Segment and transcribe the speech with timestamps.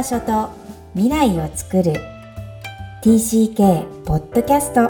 [0.00, 0.48] 場所と
[0.94, 1.92] 未来を作る。
[3.02, 4.88] TCK ポッドキャスト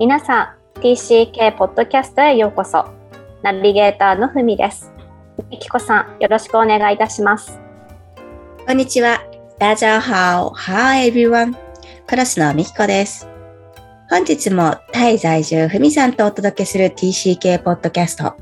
[0.00, 2.84] 皆さん TCK ポッドキャストへようこそ。
[3.42, 4.90] ナビゲーターのふみです。
[5.48, 7.60] みきこさんよろしくお願いいたします。
[8.66, 9.22] こんにちは。
[9.60, 11.54] 大家好 Hi everyone
[12.08, 13.28] クラスのみきこです。
[14.10, 18.41] 本日もタイ在住ふみさんとお届けする TCK ポッドキャスト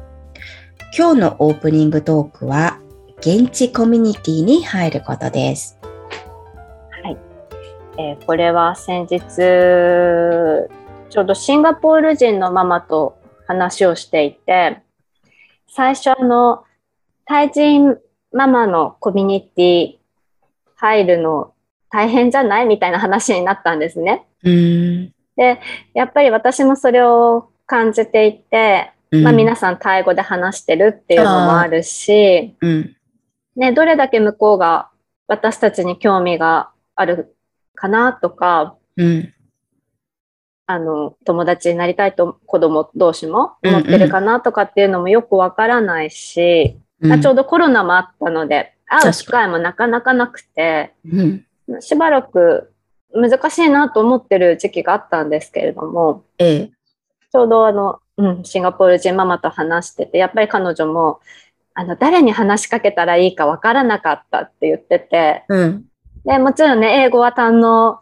[0.93, 2.81] 今日のオープニングトークは
[3.19, 5.79] 現地コミュニティに入ることです。
[5.83, 7.17] はい、
[7.97, 9.21] えー、これは先日
[11.09, 13.17] ちょうどシンガポール人のママと
[13.47, 14.83] 話をしていて
[15.69, 16.65] 最初の
[17.25, 17.97] タイ人
[18.33, 19.99] ママのコミュニティ
[20.75, 21.55] 入るの
[21.93, 24.27] 大変じゃないみたいな話になったんですね。
[24.43, 25.61] うんで
[25.95, 32.97] やっぱり私もそれを感じていてまあ、皆さんタイ語で話してるっていうのもあるし、うん、
[33.57, 34.91] ね、どれだけ向こうが
[35.27, 37.37] 私たちに興味がある
[37.75, 39.35] かなとか、うん、
[40.67, 50.95] あの友達になりたいと子供同士も思ってるかなとかっていうのもよくわからないし、うん、まあ、ちょうどコロナもあったので会う機会もなかなかなくて、
[51.81, 52.73] しばらく
[53.13, 56.71] 難しいなと思ってる時期があったんですけれども、ええ、
[57.33, 61.21] ちょうどあのうん、シンガポール人ママと話してて、やっぱり彼女も、
[61.75, 65.85] あの、誰に話しかけたらいいかわからなかったって言ってて、うん、
[66.25, 68.01] で、もちろんね、英語は堪能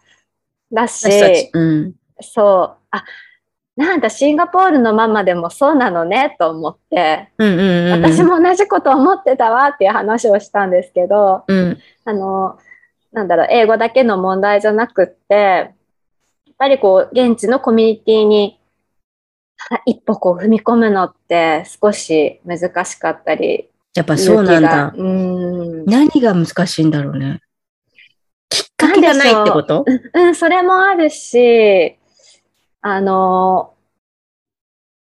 [0.73, 3.05] だし、うん、そう、あ、
[3.77, 12.59] なんだ、シンガポールのママでもそうなのね、と思って、うんうんうん、私も同じこと思ってたわっていう話をしたんですけど、うん、あの、
[13.13, 15.73] なんだろう、英語だけの問題じゃなくって、やっ
[16.59, 18.58] ぱりこう、現地のコミュニティに
[19.87, 23.69] 一歩こう踏み込むのって少し難しかったり。
[23.95, 24.95] やっぱそうなんだ。
[24.97, 27.41] うん何が難しいんだろうね。
[28.49, 29.85] きっかけがないってこと？
[30.15, 31.99] うん、それもあるし、
[32.81, 33.75] あの、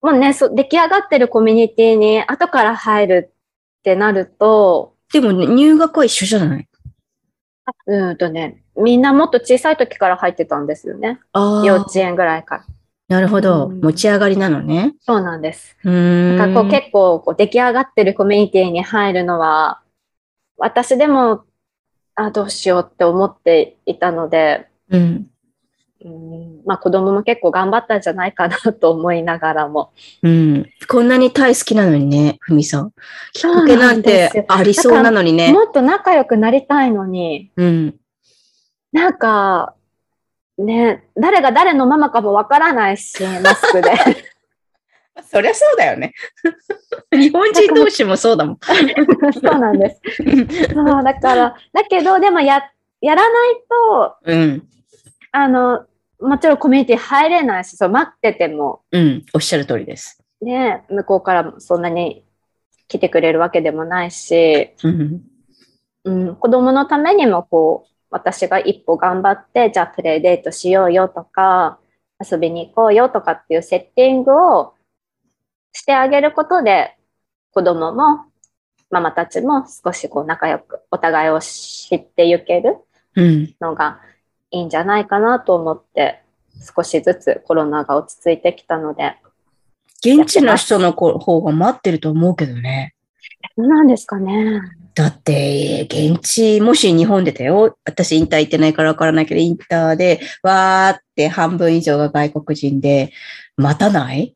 [0.02, 3.34] もうね、そ出来上がってるコミュニティに後から入る
[3.80, 4.96] ってなると。
[5.14, 6.68] でもね、入学は一緒じゃない？
[7.88, 11.20] うんとね、みんなもっと小さい時から入ってたんですよね。
[11.34, 12.66] 幼稚園ぐらいから。
[13.12, 13.68] なるほど。
[13.68, 14.96] 持ち上がりなのね。
[15.02, 15.76] そうなんです。
[15.84, 19.82] うんかこう結構こう出来上がってるコミュニティに入るのは、
[20.56, 21.44] 私でも、
[22.16, 25.28] あ、どうしようって思っていたので、うん。
[26.06, 29.92] うんまあ子供も結構頑張ったんじゃないかなと思いながらも。
[30.24, 30.70] うん。
[30.88, 32.94] こんなにタイ好きなのにね、ふみさん。
[33.34, 35.52] きっかけなんてありそうなのにね。
[35.52, 37.52] もっと仲良くなりたいのに。
[37.58, 37.96] うん。
[38.94, 39.76] なんか、
[40.66, 43.92] ね、誰が誰のママかもわからないし、 マスクで。
[45.24, 46.14] そりゃそうだよね。
[47.12, 48.60] 日本人同士もそうだもん。
[49.34, 50.02] そうなんです。
[50.74, 52.64] そうだから、だけど、でもや、
[53.02, 54.68] やらないと、うん、
[55.32, 55.86] あの、
[56.20, 58.82] もちろんコミュニティ入れないし、そう待ってても。
[58.92, 60.22] うん、おっしゃる通りです。
[60.42, 62.24] ね、向こうからもそんなに
[62.88, 65.22] 来てくれるわけでもないし、うん、
[66.04, 71.80] うん、子供のためにもこう、私が一歩頑張って、じゃあプレイデートしようよとか、
[72.20, 74.74] 遊びに行こうよとかっていうセッティングを
[75.74, 76.98] してあげることで、
[77.54, 78.26] 子供も
[78.92, 82.78] ママたちも少しこう仲良くお互いを知っていける
[83.62, 84.02] のが
[84.52, 86.22] いいんじゃないかなと思って、
[86.76, 89.16] 少しずつコロナが落ち着いてきたので。
[90.04, 92.94] 現地の人の方が待ってると思うけどね。
[93.68, 94.62] なんですかね。
[94.94, 97.78] だって、現地、もし日本でたよ。
[97.86, 103.12] 私インター行ってないからわからないけど、インターで、わーって半分以上が外国人で、
[103.56, 104.36] 待たない？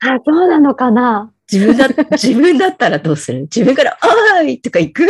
[0.00, 3.40] あ、そうなのかな自分だ、 自分だったらどうする？
[3.42, 3.98] 自分から、
[4.40, 5.06] おーいとか行く？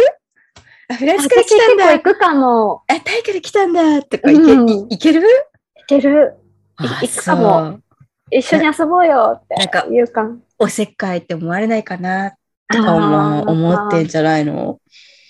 [0.90, 1.92] あ、フランスから来たんだ。
[1.92, 2.82] 行くかも。
[2.86, 5.22] あ、タイから来たんだとか行け、うん、いける？
[5.22, 6.36] いける。
[6.78, 7.80] 行くかも。
[8.30, 10.30] 一緒に遊ぼうよって言うか。
[10.58, 12.34] おせっかいって思われないかな
[12.70, 14.78] とか思思ってんじゃないの？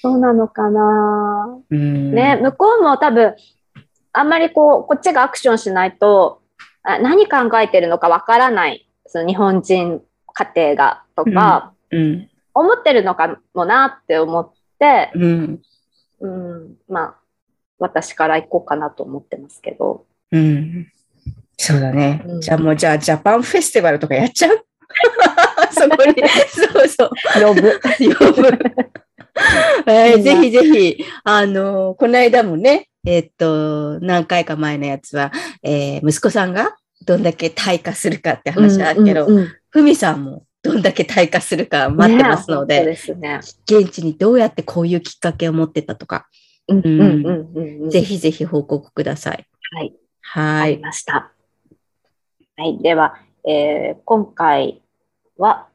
[0.03, 3.35] そうなのかな、うん、ね、向こうも多分、
[4.13, 6.41] あんまりこう、こっちがアクションしないと、
[6.83, 10.01] あ何考えてるのかわからない、その日本人
[10.33, 12.01] 家庭がとか、うん。
[12.01, 15.61] うん、思ってるのかもなって思って、うん、
[16.21, 17.15] うん、まあ、
[17.79, 20.07] 私から行こうかなと思ってますけど。
[20.31, 20.93] うん。
[21.57, 22.23] そうだね。
[22.41, 24.65] じゃあもう、じゃあ、ジャパンフェスティバルとかやっちゃう？
[25.73, 26.15] そこに、
[26.49, 27.11] そうそう。
[27.43, 27.81] 呼ぶ。
[28.15, 28.59] 呼ぶ。
[29.87, 35.33] えー、ぜひぜひ、あの、この間もね、えー、っと、何回か前のやつは、
[35.63, 36.77] えー、息子さんが
[37.07, 43.41] どんだけ退化するかって話あるけど、ふみ、うんうん、さんもどんだけ退化するか待ってますので、ねですね。
[43.65, 46.27] 現地にどうやってこういうきっかけを持ってたとか、
[46.67, 47.91] うんうんうんうんうん。
[47.91, 49.47] ぜひぜひ報告ください。
[49.73, 49.95] はい。
[50.21, 50.79] はわかりい。
[50.79, 51.33] ました。
[52.57, 52.79] はい。
[52.83, 53.15] では、
[53.47, 54.83] えー今回
[55.39, 55.69] は、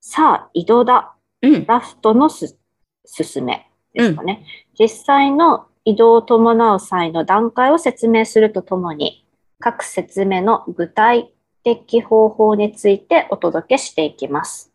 [0.00, 1.14] さあ、移動だ。
[1.42, 1.66] うん。
[1.66, 2.56] ラフトのす
[3.04, 4.44] 進めですかね、
[4.78, 9.24] 実際の移動を伴う際の段階を説明するとともに、
[9.58, 11.32] 各説明の具体
[11.64, 14.72] 的方法についてお届けしていきます。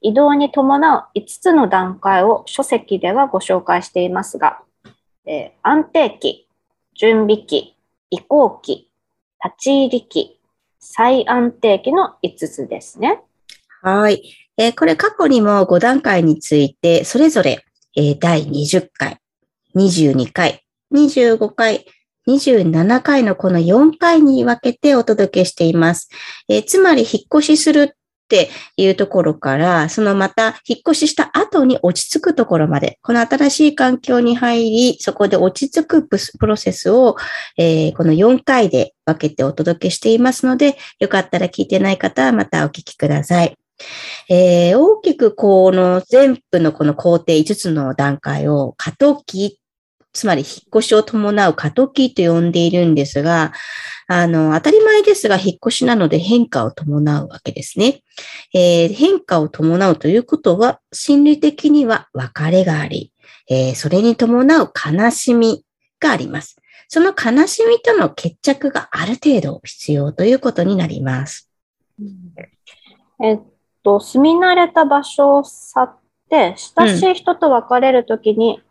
[0.00, 4.62] 移動に伴う5つの段階を書籍ではご紹介していますが、
[5.26, 6.48] えー安定期、
[6.94, 7.76] 準備期、
[8.10, 8.90] 移行期、
[9.42, 10.38] 立ち入り期、
[10.78, 13.22] 再安定期の5つですね。
[13.82, 14.22] はい。
[14.56, 17.64] えーこれ過去にも5段階について、それぞれ、
[17.96, 19.18] えー第20回、
[19.74, 20.64] 22回、
[20.94, 21.84] 25回、
[22.28, 26.08] 27回のこの4回に分けてお届けしています。
[26.48, 27.96] えーつまり、引っ越しするっ
[28.28, 36.08] ていうところから、そのまた引っ越しした後に落ち着くところまで、この新しい環境に入り、そこで落ち着く
[36.38, 37.16] プロセスを、
[37.58, 43.56] えーこの4回で分けてお届けしていますので、よかったら聞いてない方はまたお聞きください。
[44.28, 49.60] えー大きくこの全部のこの工程5つの段階を過渡期、
[50.12, 53.52] つまり引っ越しを伴う過渡期と呼んでいるんですが、
[54.08, 58.02] あの、当たり前ですが、引っ越しなので変化を伴うわけですね。
[58.54, 63.12] えー変化を伴うということは、心理的には別れがあり、
[63.48, 65.64] えーそれに伴う悲しみ
[65.98, 66.56] があります。
[66.88, 71.50] その悲しみとの決着がある程度必要ということになります。
[73.22, 73.40] えっ
[73.82, 75.96] と、住み慣れた場所を去っ
[76.28, 78.62] て、親しい人と別れるときに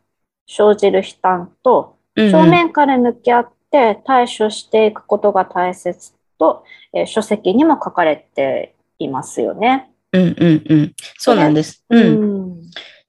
[0.47, 9.89] 生じる悲嘆と、うんうん正面から向き合って対処していくことが大切と、えー書籍にも書かれていますよね。
[10.11, 10.93] うんうんうん。
[11.17, 11.85] そうなんです。
[11.89, 12.57] うん。
[12.59, 12.61] ん。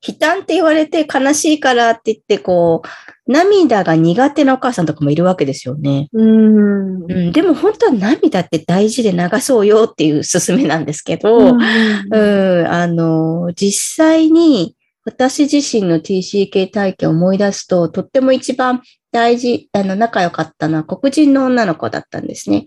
[0.06, 6.08] 悲嘆って言われて悲しいからって言って、こう、涙が苦手なお母さんとかもいるわけですよね。
[6.12, 7.10] うん。
[7.10, 11.62] うん、でも本当は涙って大事で流そうよっていう勧めなんですけど、うん
[12.12, 18.82] うん、あの、実際に私自身の TCK 体験を思い出すと、とっても一番
[19.12, 22.66] 大事、あの、仲良かったのは黒人の女の子だったんですね。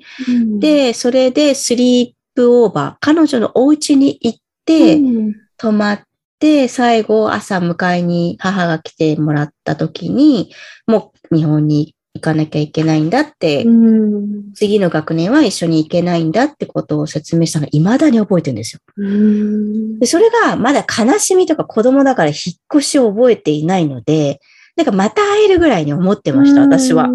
[0.60, 6.02] で、それでスリープオーバー、彼女のお家に行って、うん泊まっ
[6.40, 10.52] て、最後朝迎えに母が来てもらった時に、
[10.88, 18.80] もう日本に行かなきゃいけないんだって、うん次の学年は一緒に行けないんだってことを説明したの未だに覚えてるんですよ。
[18.98, 22.38] うんでそれがまだ悲しみとか子供だから引っ
[22.74, 24.40] 越しを覚えていないので、
[24.78, 27.10] なんかまた会えるぐらいに思ってました、私は。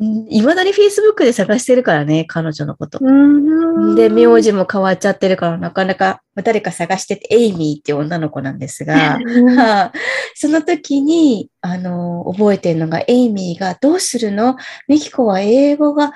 [0.00, 2.98] うん未だに Facebook で探してるからね、彼女のこと。
[3.02, 3.94] うん。
[3.94, 9.98] で、名字も変わっちゃってるから、なかなか誰か探してて、エイミーっていう女の子なんですが、はい
[10.34, 14.56] その時に、あの、覚えてるのが、エイミーが、どうするの？
[14.88, 16.12] ミキコは英語が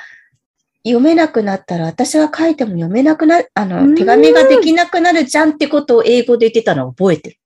[0.86, 7.36] 読めなくなったら、私が書いても読めなくなる、あの、うん手紙ができなくなるじゃんってことを英語で言ってたのを覚えてる。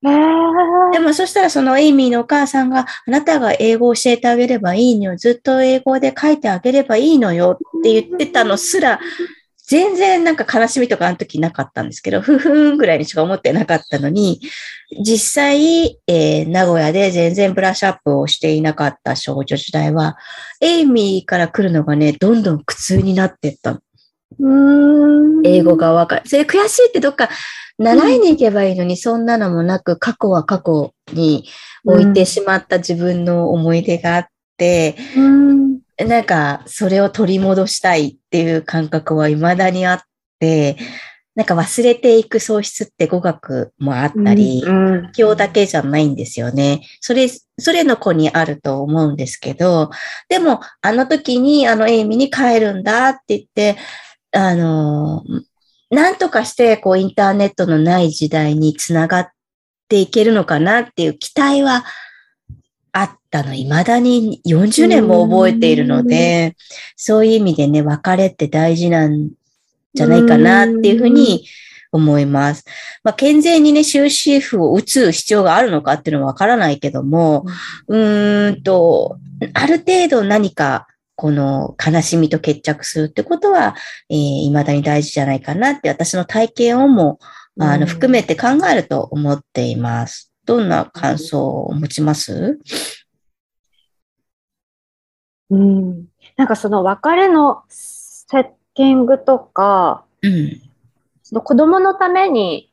[0.92, 5.16] でも、そしたらそのエイミーのお母さんが、あなたが英語を教えてあげればいいのよ。
[5.16, 8.98] ずっと英語で書いてあげればいいのよって言ってたのすら、
[9.68, 14.40] 全然なんか悲しみとかあの時なかったんですけど、ふふんぐらいにしか思ってなかったのに、
[15.04, 20.16] 実際、えー名古屋で全然ブラッシュアップをしていなかった少女時代は、
[20.62, 23.80] エイミーから来るのがね、どんどん苦痛になっていったの。
[24.40, 26.22] うん英語がわかる。
[26.24, 27.28] それ悔しいってどっか
[27.78, 31.46] 習いに行けばいいのに、そんなのもなく、過去は過去に
[31.84, 40.00] 置いてしまった自分の思い出があって、うんなんか、それを取り戻したいっていう感覚は未だにあっ
[40.38, 40.76] て、
[41.34, 46.82] なんか忘れていく喪失って語学もあったり、うん勉強だけじゃないんですよね。
[47.00, 49.90] それ、それの子にあると思うんですけど、
[50.28, 53.76] でも、あの時にあのエイミに帰るんだって言って、
[54.32, 55.22] あの、
[55.90, 59.28] なんとかして、こう、インターネットのない時代につながっ
[59.88, 61.84] ていけるのかなっていう期待は
[62.92, 63.54] あったの。
[63.54, 66.56] 未だに40年も覚えているので、
[66.96, 69.30] そういう意味でね、別れって大事なん
[69.94, 71.44] じゃないかなっていうふうに
[71.92, 72.64] 思います。
[73.02, 77.44] まあ、健全にね、終止符を打つ必要があるのかっていうのはわからないけども、
[77.86, 79.18] うーんと、
[79.54, 80.86] ある程度何か、
[81.20, 83.74] この悲しみと決着するってことは、
[84.08, 87.18] えー未だに大事じゃないかなって私の体験をも、
[87.58, 90.27] あの、含めて考えると思っています。
[90.48, 92.58] どんな感想を持ちます？
[95.50, 100.62] うんなんかその別れのセッティングとか、うん。
[101.22, 102.72] その子供のために、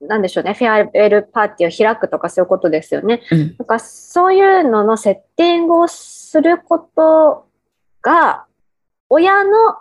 [0.00, 3.22] なんでしょうね、フェアウェルパーティーを開くとかそういうことですよね。
[3.30, 3.56] うん。
[3.58, 7.48] なんかそういうののセッティングをすること
[8.02, 8.44] が、
[9.08, 9.78] 親の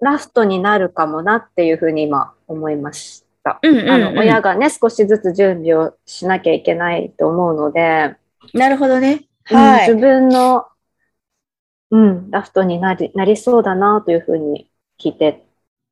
[0.00, 3.29] ラフトになるかもなっていうふうに今思いました。
[3.62, 3.90] うんうん、うん。
[3.90, 8.16] あの親がね、少しずつ準備をしなきゃいけないと思うので、
[8.54, 9.26] なるほどね。
[9.50, 9.88] うんはい。
[9.88, 10.66] 自分の、
[11.90, 14.70] うん、ラフトになりなりそうだなというふうに
[15.00, 15.44] 聞いて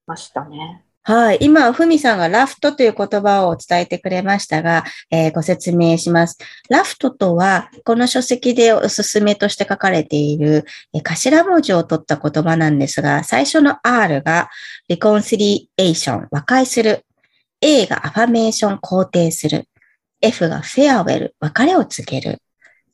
[0.06, 0.84] ましたね。
[1.02, 1.38] はい。
[1.40, 6.36] 今、ふみさんがラフトという言葉を伝えてくれましたが、えーご説明します。
[6.68, 14.50] ラフトとは、この書籍でおすすめとして書かれている、えー頭文字を取った言葉なんですが、最初の R が
[14.90, 17.06] reconciliation、和解する。
[17.60, 19.68] A がアファメーション、肯定する。
[20.20, 22.38] F が farewell、別れを告げる。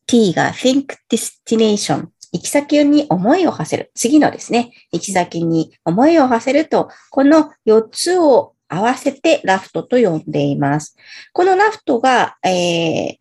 [0.07, 3.91] T が think destination、行き先に思いを馳せる。
[3.95, 10.97] 次のですね、行き先に思いを馳せると、この4つを合わせてラフトと呼んでいます。
[11.33, 13.17] このラフトが、えー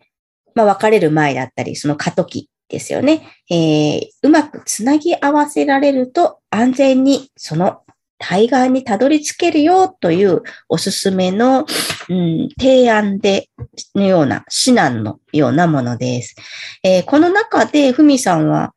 [0.55, 3.27] まあ、別れる前だったり、その過渡期ですよね。
[3.49, 7.81] えーうまくつなぎ合わせられると安全にその
[8.25, 11.65] 対岸にたどり着けるよというおすすめの、
[12.09, 13.49] うん、提案で、
[13.95, 16.35] のような、指南のようなものです。
[16.83, 18.73] えーこの中で、ふみさんは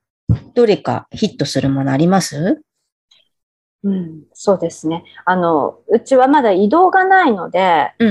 [0.54, 2.60] どれかヒットするものあります？
[3.84, 5.04] うん、そうですね。
[5.24, 8.08] あの、うちはまだ移動がないので、うん。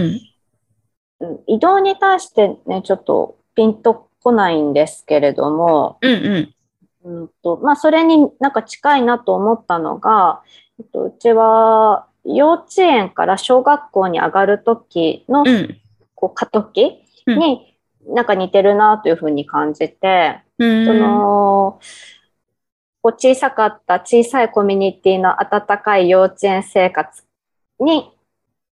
[1.20, 6.40] うん移動に対してね、ちょっとピンとこないんですけれども、うんう
[7.06, 7.22] ん。
[7.22, 10.42] うんとまあ、それになんか近いなと思ったのが、
[10.80, 15.78] えっとうちは幼稚園から小学校に上がるときのうん。
[16.18, 17.78] こう過渡期に
[18.08, 20.86] なんか似てるなというふうに感じて、うん。
[20.86, 21.80] その
[23.02, 27.24] こう小さかった小さいコミュニティの温かい幼稚園生活
[27.80, 28.12] に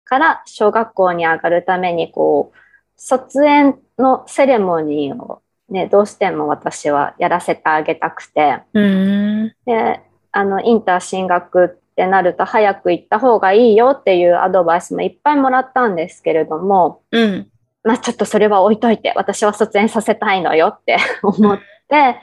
[0.03, 2.58] から小学校に上がるためにこう
[2.96, 5.41] 卒園のセレモニーを
[5.72, 9.55] ね、どうしても私はやらせてあげたくて、うん。
[9.65, 10.01] で、
[10.34, 17.48] あの、インター進学ってなると早く行った方がいいよっていうアドバイスもいっぱいもらったんですけれども、うん。
[17.84, 22.20] まあちょっとそれは置いといて、私は卒園させたいのよって 思って、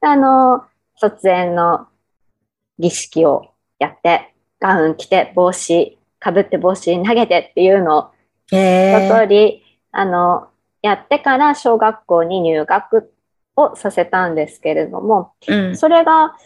[0.00, 0.64] あの、
[0.96, 1.88] 卒園の
[2.78, 3.46] 儀式を
[3.78, 8.10] やって、ガウン着て、帽子、かぶって帽子投げてっていうのを
[8.52, 10.48] へ一通り、あの、
[10.82, 13.12] やってから小学校に入学
[13.56, 15.76] をさせたんですけれども、うん。
[15.76, 16.36] それが、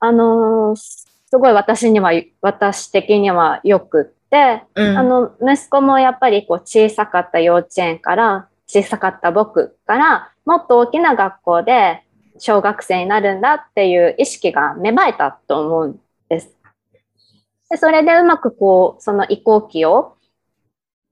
[0.00, 4.96] あのーすごい私には、私的にはよくって、うん。
[4.96, 12.02] あの、息子もやっぱりこう小さかった幼稚園から、小さかった僕から、もっと大きな学校で
[12.38, 16.54] 小学生になるんだっていう意識が芽生えたと思うんです。
[17.70, 20.16] でそれでうまくこう、その移行期を、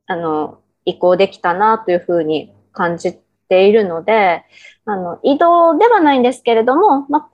[0.07, 3.19] あの、移行できたなというふうに感じ
[3.51, 4.45] ているので、
[4.87, 7.29] あの、移動ではないんですけれども、まあ、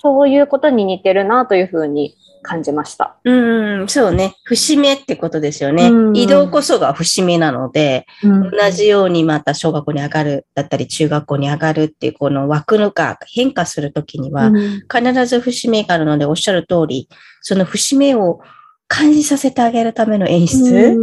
[0.00, 3.16] そういうことに似てるなというふうに感じました。
[3.24, 4.34] うん、そうね。
[4.44, 6.12] 節目ってことですよねう。
[6.12, 14.58] ん移動こそが節目なので、同じようにまた小学校に上がる、だったり中学校に上がるっていうこの枠のが変化するときには、うん
[14.90, 17.08] 必ず節目があるのでおっしゃる通り、
[17.42, 18.40] その節目を
[18.86, 20.96] 感じさせてあげるための演出、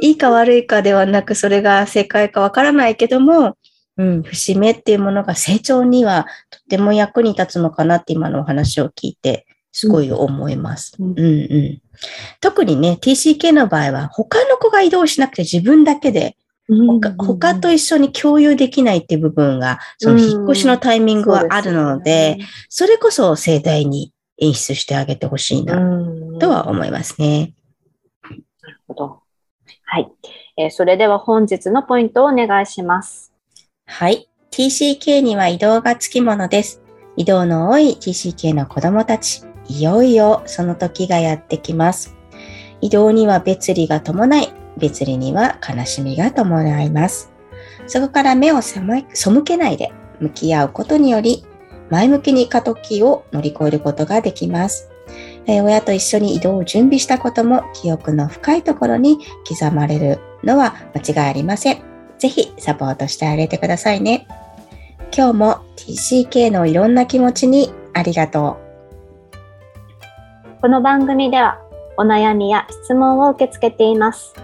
[0.00, 3.56] いいか悪いかではなく、それが正解かわからないけども、
[4.00, 10.96] うん、節目っていうものが成長にはとても役に立つのかなって今のお話を聞いて、すごい思います。
[10.98, 11.82] うんうんうん。
[12.40, 16.36] 特にね、TCK の場合は他の子が移動しなくて自分だけで
[16.68, 22.38] 他他と一緒に共有できないっていう部分が、その引っ越しのタイミングはあるので、
[22.68, 25.74] それこそ盛大に演出してあげてほしいな
[26.38, 27.54] とは思いますね。
[28.22, 29.20] なるほど。
[29.84, 30.08] はい、
[30.56, 33.29] えーそれでは本日のポイントをお願いします。
[33.92, 34.28] はい。
[34.52, 36.80] TCK には移動がつきものです。
[37.16, 42.16] 移動の多い TCK の子供たち、いよいよその時がやってきます。
[42.80, 47.32] 移動には別離が伴い、別離には悲しみが伴います。
[47.88, 48.80] そこから目を背
[49.44, 51.44] けないで向き合うことにより、
[51.90, 54.88] 前向きに過渡期を乗り越えることができます。
[55.48, 59.18] 親と一緒に移動を準備したことも記憶の深いところに
[59.48, 61.89] 刻まれるのは間違いありません。
[62.20, 64.26] ぜひサポートしてあげてくださいね。
[65.16, 68.58] 今日も TCK のいろんな気持ちにありがと
[69.34, 69.40] う
[70.60, 71.58] この番組では
[71.96, 74.34] お悩みや質問を受け付けています。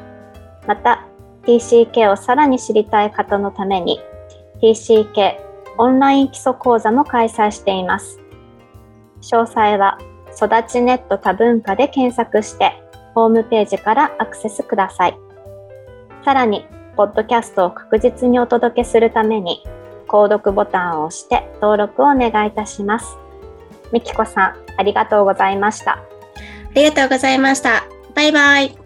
[0.66, 1.06] また、
[1.42, 4.00] TCK をさらに知りたい方のために
[4.62, 5.36] TCK
[5.78, 8.18] オンライン基礎講座も開催しています。
[9.20, 9.98] 詳細は
[10.34, 12.72] 育ちネット多文化で検索して
[13.14, 15.18] ホームページからアクセスください。
[16.24, 19.62] さらに、ポッドキャストを確実にお届けするために、
[20.08, 23.16] 購読ボタンを押して登録をお願いいたします。
[23.92, 25.92] みきこさん、ありがとうございました。
[25.92, 25.98] あ
[26.74, 27.84] りがとうございました。
[28.14, 28.85] バイバイ。